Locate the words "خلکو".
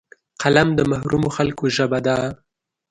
1.37-1.63